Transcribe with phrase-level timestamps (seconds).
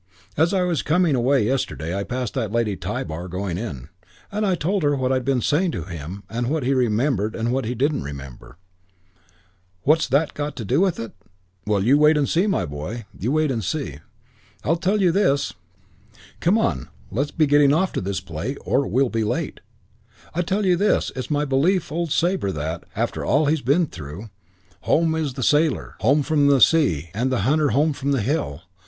[0.35, 3.89] As I was coming away yesterday I passed that Lady Tybar going in,
[4.31, 7.51] and I told her what I'd been saying to him and what he remembered and
[7.51, 8.57] what he didn't remember....
[9.83, 11.11] What's that got to do with it?
[11.67, 13.05] Well, you wait and see, my boy.
[13.15, 13.99] You wait and see.
[14.63, 15.53] I'll tell you this
[16.39, 19.59] come on, let's be getting off to this play or we'll be late
[20.33, 23.85] I tell you this, it's my belief of old Sabre that, after all he's been
[23.85, 24.31] through,
[24.85, 28.63] "Home is the sailor, home from the sea And the hunter home from the hill.